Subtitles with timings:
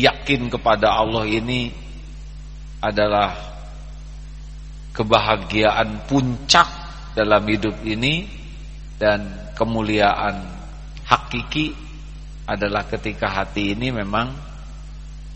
[0.00, 1.68] yakin kepada Allah ini
[2.80, 3.36] adalah
[4.96, 6.68] kebahagiaan puncak
[7.12, 8.24] dalam hidup ini
[8.96, 10.40] dan kemuliaan
[11.04, 11.76] hakiki
[12.48, 14.32] adalah ketika hati ini memang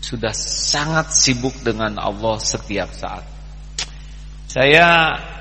[0.01, 3.25] sudah sangat sibuk dengan Allah setiap saat.
[4.45, 4.87] Saya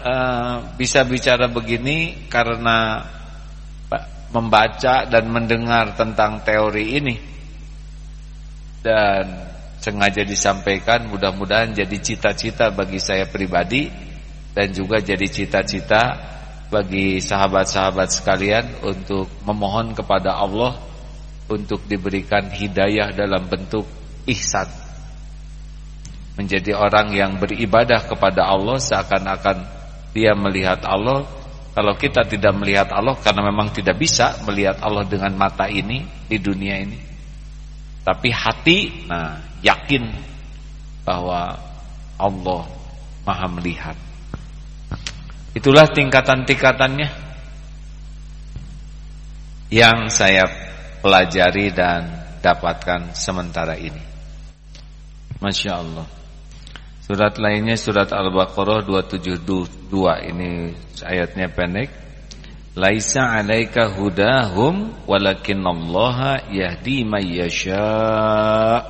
[0.02, 3.04] uh, bisa bicara begini karena
[4.34, 7.14] membaca dan mendengar tentang teori ini
[8.84, 9.48] dan
[9.80, 13.88] sengaja disampaikan mudah-mudahan jadi cita-cita bagi saya pribadi
[14.52, 16.20] dan juga jadi cita-cita
[16.68, 20.76] bagi sahabat-sahabat sekalian untuk memohon kepada Allah
[21.48, 23.88] untuk diberikan hidayah dalam bentuk
[24.28, 24.68] ihsan
[26.36, 29.64] menjadi orang yang beribadah kepada Allah seakan-akan
[30.12, 31.24] dia melihat Allah
[31.72, 36.38] kalau kita tidak melihat Allah karena memang tidak bisa melihat Allah dengan mata ini di
[36.38, 37.13] dunia ini.
[38.04, 40.12] Tapi hati nah yakin
[41.08, 41.56] bahwa
[42.20, 42.62] Allah
[43.24, 43.96] Maha melihat.
[45.56, 47.08] Itulah tingkatan-tingkatannya
[49.72, 50.44] yang saya
[51.00, 54.02] pelajari dan dapatkan sementara ini.
[55.40, 56.04] Masya Allah.
[57.04, 59.88] Surat lainnya surat Al-Baqarah 272
[60.28, 62.03] ini ayatnya pendek.
[62.74, 68.82] Laisa 'alaika hudahum walakinallaha yahdi may yasha.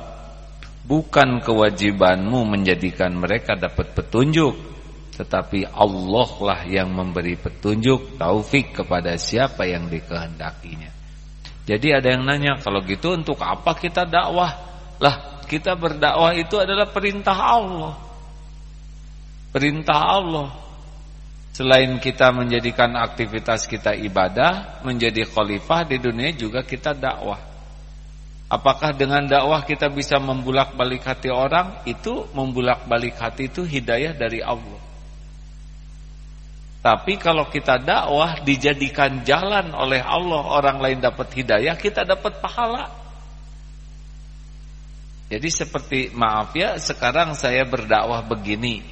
[0.85, 4.53] Bukan kewajibanmu menjadikan mereka dapat petunjuk,
[5.17, 10.93] tetapi Allah lah yang memberi petunjuk taufik kepada siapa yang dikehendakinya.
[11.65, 14.53] Jadi ada yang nanya, kalau gitu untuk apa kita dakwah?
[15.01, 18.05] Lah, kita berdakwah itu adalah perintah Allah
[19.55, 20.51] perintah Allah.
[21.55, 27.39] Selain kita menjadikan aktivitas kita ibadah, menjadi khalifah di dunia juga kita dakwah.
[28.51, 31.79] Apakah dengan dakwah kita bisa membulak-balik hati orang?
[31.87, 34.83] Itu membulak-balik hati itu hidayah dari Allah.
[36.83, 42.91] Tapi kalau kita dakwah dijadikan jalan oleh Allah, orang lain dapat hidayah, kita dapat pahala.
[45.31, 48.83] Jadi seperti maaf ya, sekarang saya berdakwah begini.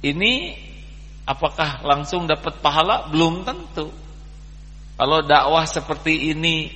[0.00, 0.32] Ini
[1.30, 3.06] apakah langsung dapat pahala?
[3.06, 3.94] Belum tentu.
[4.98, 6.68] Kalau dakwah seperti ini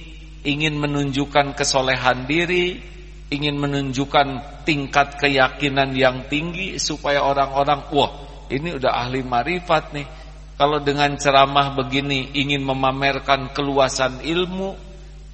[0.47, 2.79] ingin menunjukkan kesolehan diri,
[3.35, 8.13] ingin menunjukkan tingkat keyakinan yang tinggi supaya orang-orang, wah
[8.49, 10.07] ini udah ahli marifat nih.
[10.55, 14.79] Kalau dengan ceramah begini ingin memamerkan keluasan ilmu,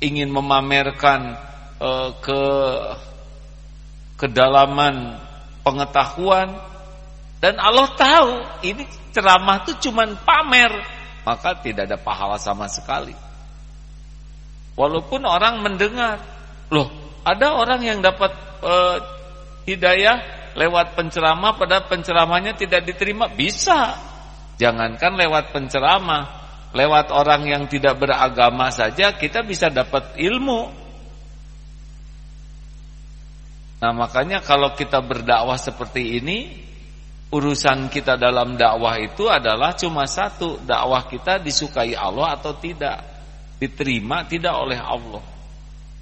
[0.01, 1.37] ingin memamerkan
[1.77, 2.43] uh, ke
[4.17, 5.21] kedalaman
[5.61, 6.57] pengetahuan,
[7.41, 8.33] dan Allah tahu
[8.65, 10.73] ini ceramah itu cuma pamer,
[11.27, 13.13] maka tidak ada pahala sama sekali.
[14.79, 16.23] Walaupun orang mendengar,
[16.73, 16.89] loh
[17.27, 18.33] ada orang yang dapat
[18.65, 18.75] e,
[19.69, 20.19] hidayah
[20.57, 23.99] lewat penceramah pada penceramahnya tidak diterima, bisa.
[24.57, 26.41] Jangankan lewat penceramah,
[26.77, 30.71] lewat orang yang tidak beragama saja kita bisa dapat ilmu.
[33.81, 36.70] Nah makanya kalau kita berdakwah seperti ini
[37.31, 42.99] urusan kita dalam dakwah itu adalah cuma satu, dakwah kita disukai Allah atau tidak,
[43.63, 45.23] diterima tidak oleh Allah.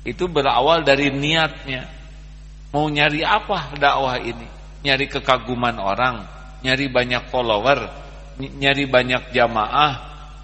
[0.08, 1.84] Itu berawal dari niatnya.
[2.72, 4.48] Mau nyari apa dakwah ini?
[4.84, 6.24] Nyari kekaguman orang,
[6.64, 7.78] nyari banyak follower,
[8.40, 9.92] nyari banyak jamaah,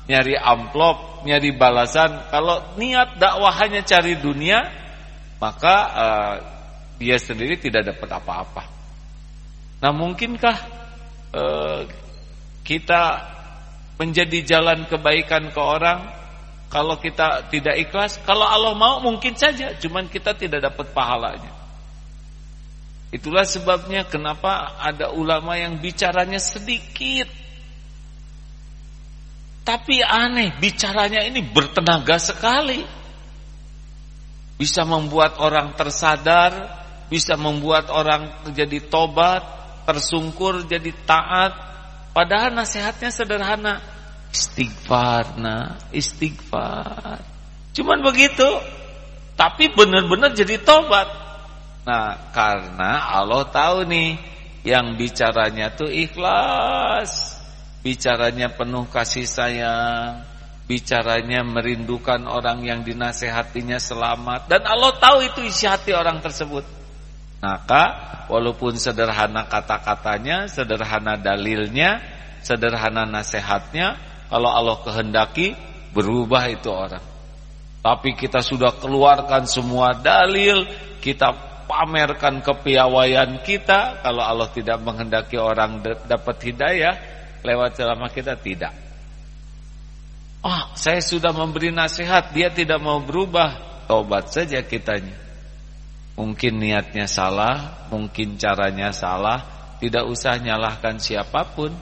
[0.05, 2.29] nyari amplop, nyari balasan.
[2.29, 4.69] Kalau niat dakwah hanya cari dunia,
[5.41, 6.35] maka uh,
[7.01, 8.74] dia sendiri tidak dapat apa-apa.
[9.85, 10.57] Nah mungkinkah
[11.37, 11.85] uh,
[12.65, 13.03] kita
[14.01, 16.09] menjadi jalan kebaikan ke orang
[16.73, 18.17] kalau kita tidak ikhlas?
[18.25, 21.53] Kalau Allah mau mungkin saja, cuman kita tidak dapat pahalanya.
[23.13, 27.29] Itulah sebabnya kenapa ada ulama yang bicaranya sedikit.
[29.69, 32.81] Tapi aneh, bicaranya ini bertenaga sekali.
[34.57, 36.73] Bisa membuat orang tersadar,
[37.07, 39.54] bisa membuat orang menjadi tobat,
[39.85, 41.53] tersungkur jadi taat.
[42.11, 43.81] Padahal nasihatnya sederhana.
[44.35, 47.23] Istighfar nah istighfar.
[47.77, 48.47] Cuman begitu.
[49.35, 51.27] Tapi benar-benar jadi tobat
[51.85, 54.17] nah karena Allah tahu nih
[54.65, 57.37] yang bicaranya tuh ikhlas.
[57.85, 60.25] Bicaranya penuh kasih sayang.
[60.65, 64.49] Bicaranya merindukan orang yang dinasehatinya selamat.
[64.49, 66.84] Dan Allah tahu itu isi hati orang tersebut
[67.45, 67.85] maka
[68.33, 72.01] walaupun sederhana kata-katanya, sederhana dalilnya,
[72.41, 74.01] sederhana nasihatnya,
[74.33, 75.53] kalau Allah kehendaki
[75.93, 77.05] berubah itu orang.
[77.85, 80.65] Tapi kita sudah keluarkan semua dalil,
[81.05, 81.37] kita
[81.69, 84.01] pamerkan kepiawaian kita.
[84.01, 86.95] Kalau Allah tidak menghendaki orang dapat hidayah
[87.45, 88.73] lewat ceramah kita tidak.
[90.45, 93.77] Oh, saya sudah memberi nasihat, dia tidak mau berubah.
[93.85, 95.13] Tobat saja kitanya.
[96.15, 99.43] Mungkin niatnya salah, mungkin caranya salah,
[99.83, 101.75] tidak usah nyalahkan siapa pun.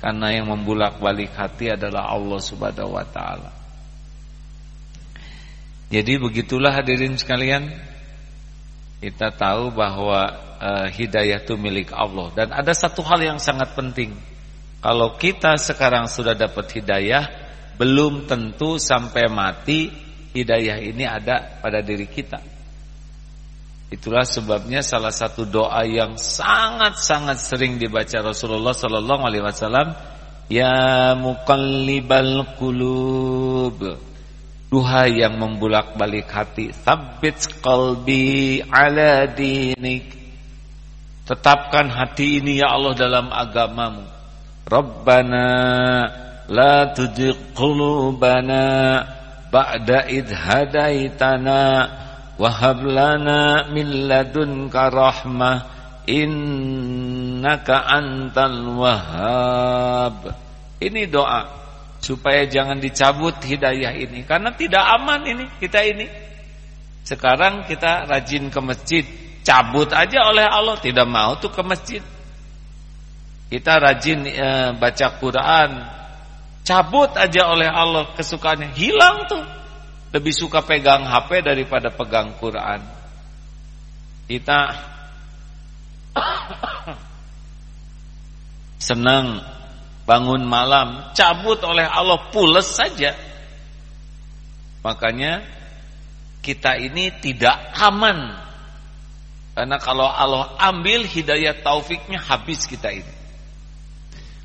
[0.00, 3.60] Karena yang membulak-balik hati adalah Allah Subhanahu wa taala.
[5.90, 7.66] Jadi begitulah hadirin sekalian
[9.02, 10.30] Kita tahu bahwa
[10.62, 14.14] uh, hidayah itu milik Allah Dan ada satu hal yang sangat penting
[14.78, 17.26] Kalau kita sekarang sudah dapat hidayah
[17.74, 19.90] Belum tentu sampai mati
[20.30, 22.38] Hidayah ini ada pada diri kita
[23.90, 29.88] Itulah sebabnya salah satu doa yang sangat-sangat sering dibaca Rasulullah Sallallahu Alaihi Wasallam,
[30.46, 33.82] Ya muqallibal qulub
[34.70, 40.14] Duhai yang membulak-balik hati, Thabbit qalbi ala dinik.
[41.26, 44.06] Tetapkan hati ini ya Allah dalam agamamu.
[44.70, 45.46] Rabbana
[46.46, 48.62] la tuzigh qulubana
[49.50, 51.62] ba'da id hadaitana
[52.40, 55.56] wa hab lana min ladunka rahmah
[56.08, 60.16] innaka antal wahhab.
[60.80, 61.44] Ini doa
[62.00, 66.08] supaya jangan dicabut hidayah ini karena tidak aman ini kita ini.
[67.04, 69.04] Sekarang kita rajin ke masjid
[69.44, 72.00] cabut aja oleh Allah tidak mau tuh ke masjid.
[73.50, 74.48] Kita rajin e,
[74.80, 75.70] baca Quran
[76.64, 79.59] cabut aja oleh Allah kesukaannya hilang tuh
[80.10, 82.82] lebih suka pegang HP daripada pegang Quran.
[84.26, 84.58] Kita
[88.90, 89.38] senang
[90.06, 93.14] bangun malam cabut oleh Allah pules saja.
[94.82, 95.46] Makanya
[96.42, 98.50] kita ini tidak aman.
[99.54, 103.14] Karena kalau Allah ambil hidayah taufiknya habis kita ini.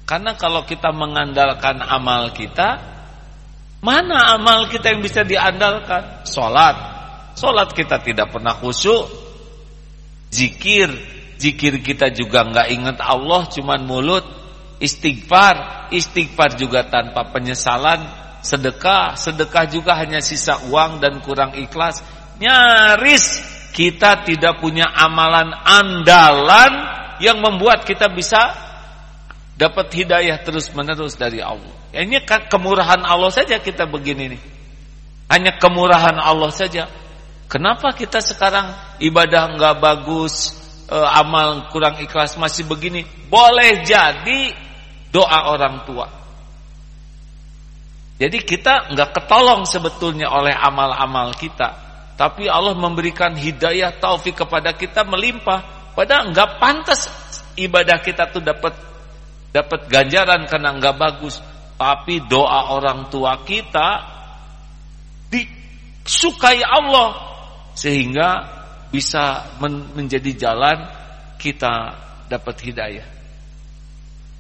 [0.06, 2.95] Karena kalau kita mengandalkan amal kita
[3.84, 6.24] mana amal kita yang bisa diandalkan?
[6.28, 6.76] Sholat.
[7.36, 9.08] Sholat kita tidak pernah khusyuk.
[10.32, 10.90] Zikir.
[11.36, 14.26] Zikir kita juga nggak ingat Allah cuman mulut.
[14.76, 18.04] Istighfar, istighfar juga tanpa penyesalan,
[18.44, 22.04] sedekah, sedekah juga hanya sisa uang dan kurang ikhlas.
[22.40, 23.56] Nyaris.
[23.76, 26.72] Kita tidak punya amalan andalan
[27.20, 28.56] yang membuat kita bisa
[29.56, 31.85] dapat hidayah terus-menerus dari Allah.
[31.96, 34.42] Ini kan kemurahan Allah saja kita begini nih.
[35.32, 36.92] Hanya kemurahan Allah saja.
[37.48, 40.52] Kenapa kita sekarang ibadah enggak bagus,
[40.92, 43.08] e, amal kurang ikhlas masih begini?
[43.32, 44.52] Boleh jadi
[45.16, 46.08] doa orang tua.
[48.20, 51.80] Jadi kita nggak ketolong sebetulnya oleh amal-amal kita,
[52.16, 55.92] tapi Allah memberikan hidayah taufik kepada kita melimpah.
[55.96, 57.08] Padahal nggak pantas
[57.56, 58.76] ibadah kita tuh dapat
[59.52, 61.40] dapat ganjaran karena nggak bagus,
[61.76, 63.88] tapi doa orang tua kita
[65.28, 67.20] disukai Allah
[67.76, 68.30] sehingga
[68.88, 69.60] bisa
[69.92, 70.88] menjadi jalan
[71.36, 72.00] kita
[72.32, 73.08] dapat hidayah.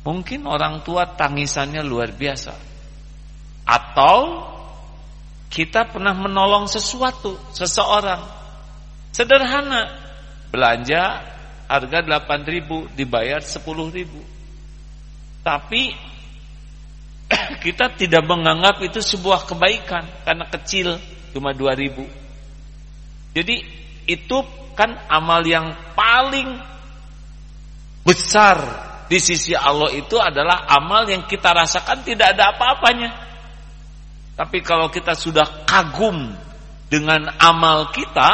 [0.06, 2.54] Mungkin orang tua tangisannya luar biasa.
[3.66, 4.46] Atau
[5.50, 8.22] kita pernah menolong sesuatu, seseorang.
[9.12, 10.06] Sederhana.
[10.54, 11.20] Belanja
[11.68, 14.22] harga 8 ribu dibayar 10 ribu.
[15.42, 15.92] Tapi
[17.65, 20.98] kita tidak menganggap itu sebuah kebaikan karena kecil
[21.36, 22.06] cuma 2 ribu.
[23.36, 23.56] Jadi
[24.08, 24.38] itu
[24.75, 26.56] kan amal yang paling
[28.06, 28.58] besar
[29.06, 33.12] di sisi Allah itu adalah amal yang kita rasakan tidak ada apa-apanya.
[34.36, 36.36] Tapi kalau kita sudah kagum
[36.92, 38.30] dengan amal kita,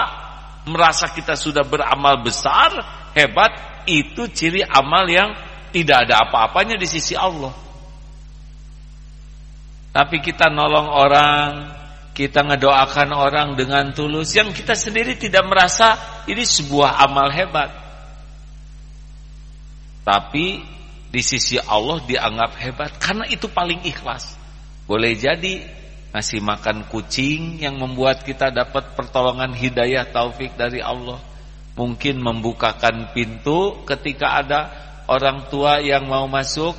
[0.65, 2.73] merasa kita sudah beramal besar,
[3.13, 5.29] hebat, itu ciri amal yang
[5.71, 7.53] tidak ada apa-apanya di sisi Allah.
[9.91, 11.49] Tapi kita nolong orang,
[12.15, 17.71] kita ngedoakan orang dengan tulus yang kita sendiri tidak merasa ini sebuah amal hebat.
[20.07, 20.63] Tapi
[21.11, 24.39] di sisi Allah dianggap hebat karena itu paling ikhlas.
[24.87, 25.63] Boleh jadi
[26.11, 31.19] ngasih makan kucing yang membuat kita dapat pertolongan hidayah taufik dari Allah.
[31.75, 34.59] Mungkin membukakan pintu ketika ada
[35.07, 36.75] orang tua yang mau masuk,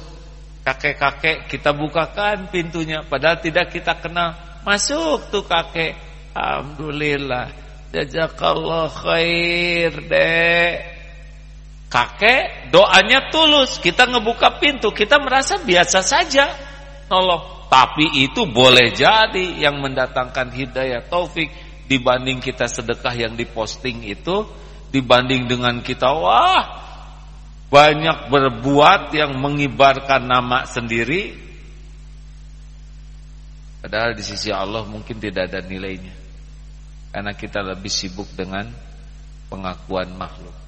[0.62, 4.35] kakek-kakek kita bukakan pintunya padahal tidak kita kenal.
[4.62, 5.99] Masuk tuh kakek.
[6.33, 7.50] Alhamdulillah.
[7.92, 11.02] Jazakallah khair, Dek
[11.92, 16.49] kakek doanya tulus kita ngebuka pintu kita merasa biasa saja
[17.12, 17.69] nolong.
[17.69, 21.52] Tapi itu boleh jadi yang mendatangkan hidayah taufik
[21.88, 24.45] dibanding kita sedekah yang diposting itu
[24.92, 26.64] dibanding dengan kita wah
[27.73, 31.33] banyak berbuat yang mengibarkan nama sendiri.
[33.81, 36.12] Padahal di sisi Allah mungkin tidak ada nilainya.
[37.11, 38.69] Karena kita lebih sibuk dengan
[39.49, 40.62] pengakuan makhluk